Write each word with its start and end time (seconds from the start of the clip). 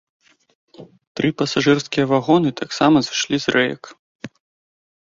Тры 1.19 1.29
пасажырскія 1.41 2.05
вагоны, 2.13 2.49
таксама 2.63 2.97
сышлі 3.11 3.35
з 3.47 3.57
рэек. 3.59 3.83